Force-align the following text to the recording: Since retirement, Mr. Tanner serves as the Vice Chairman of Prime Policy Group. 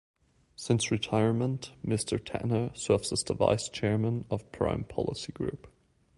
Since 0.55 0.89
retirement, 0.89 1.73
Mr. 1.85 2.17
Tanner 2.19 2.71
serves 2.73 3.11
as 3.13 3.23
the 3.23 3.35
Vice 3.35 3.69
Chairman 3.69 4.25
of 4.31 4.51
Prime 4.51 4.83
Policy 4.85 5.31
Group. 5.31 5.67